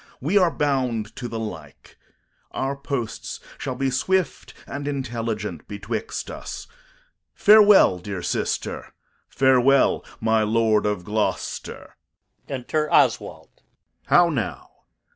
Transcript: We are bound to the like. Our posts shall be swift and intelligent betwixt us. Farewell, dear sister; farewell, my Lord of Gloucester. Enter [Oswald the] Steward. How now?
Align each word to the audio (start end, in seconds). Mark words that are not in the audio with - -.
We 0.19 0.35
are 0.35 0.49
bound 0.49 1.15
to 1.17 1.27
the 1.27 1.37
like. 1.37 1.95
Our 2.53 2.75
posts 2.75 3.39
shall 3.59 3.75
be 3.75 3.91
swift 3.91 4.51
and 4.65 4.87
intelligent 4.87 5.67
betwixt 5.67 6.31
us. 6.31 6.65
Farewell, 7.35 7.99
dear 7.99 8.23
sister; 8.23 8.95
farewell, 9.29 10.03
my 10.19 10.41
Lord 10.41 10.87
of 10.87 11.03
Gloucester. 11.03 11.97
Enter 12.49 12.89
[Oswald 12.89 13.49
the] 13.53 13.61
Steward. 13.61 14.07
How 14.17 14.29
now? 14.29 14.71